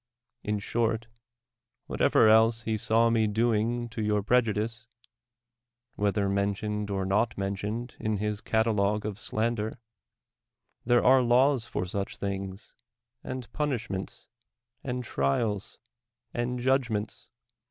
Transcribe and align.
In 0.43 0.57
short, 0.57 1.05
what 1.85 2.01
ever 2.01 2.27
else 2.27 2.63
he 2.63 2.75
saw 2.75 3.11
me 3.11 3.27
doing 3.27 3.87
to 3.89 4.01
your 4.01 4.23
prejudice, 4.23 4.87
whether 5.93 6.27
mentioned 6.27 6.89
or 6.89 7.05
not 7.05 7.37
mentioned 7.37 7.95
in 7.99 8.17
his 8.17 8.41
cata 8.41 8.71
logue 8.71 9.05
of 9.05 9.19
slander, 9.19 9.77
there 10.83 11.05
are 11.05 11.21
laws 11.21 11.65
for 11.65 11.85
such 11.85 12.17
things, 12.17 12.73
and 13.23 13.53
punishments, 13.53 14.25
and 14.83 15.03
trials, 15.03 15.77
and 16.33 16.57
judgments. 16.57 17.27